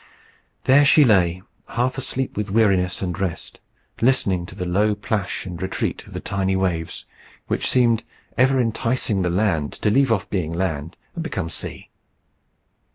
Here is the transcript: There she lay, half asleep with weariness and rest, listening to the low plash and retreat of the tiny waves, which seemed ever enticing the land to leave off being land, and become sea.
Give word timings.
There 0.63 0.83
she 0.83 1.05
lay, 1.05 1.43
half 1.75 1.95
asleep 1.95 2.35
with 2.35 2.49
weariness 2.49 3.03
and 3.03 3.19
rest, 3.19 3.59
listening 4.01 4.47
to 4.47 4.55
the 4.55 4.65
low 4.65 4.95
plash 4.95 5.45
and 5.45 5.61
retreat 5.61 6.07
of 6.07 6.13
the 6.13 6.19
tiny 6.19 6.55
waves, 6.55 7.05
which 7.45 7.69
seemed 7.69 8.03
ever 8.35 8.59
enticing 8.59 9.21
the 9.21 9.29
land 9.29 9.73
to 9.73 9.91
leave 9.91 10.11
off 10.11 10.27
being 10.31 10.53
land, 10.53 10.97
and 11.13 11.21
become 11.23 11.51
sea. 11.51 11.91